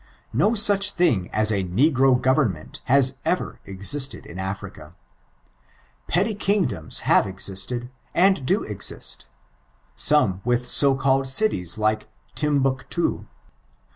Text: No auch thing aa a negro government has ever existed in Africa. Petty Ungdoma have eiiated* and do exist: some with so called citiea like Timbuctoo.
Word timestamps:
No 0.33 0.53
auch 0.53 0.91
thing 0.91 1.29
aa 1.31 1.45
a 1.51 1.63
negro 1.63 2.19
government 2.19 2.79
has 2.85 3.19
ever 3.23 3.59
existed 3.65 4.25
in 4.25 4.39
Africa. 4.39 4.95
Petty 6.07 6.33
Ungdoma 6.33 7.01
have 7.01 7.25
eiiated* 7.25 7.87
and 8.15 8.43
do 8.43 8.63
exist: 8.63 9.27
some 9.95 10.41
with 10.43 10.67
so 10.67 10.95
called 10.95 11.27
citiea 11.27 11.77
like 11.77 12.07
Timbuctoo. 12.35 13.27